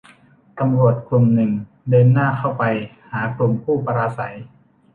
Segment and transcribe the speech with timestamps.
[0.59, 1.51] ตำรวจกลุ่มหนึ่ง
[1.89, 2.63] เดินหน้าเข้าไป
[3.11, 4.35] หากลุ่มผู้ปราศรัย